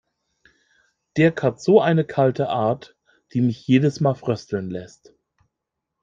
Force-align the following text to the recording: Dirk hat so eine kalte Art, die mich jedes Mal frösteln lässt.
Dirk 1.15 1.43
hat 1.43 1.61
so 1.61 1.79
eine 1.79 2.03
kalte 2.03 2.49
Art, 2.49 2.97
die 3.33 3.41
mich 3.41 3.67
jedes 3.67 3.99
Mal 3.99 4.15
frösteln 4.15 4.71
lässt. 4.71 5.13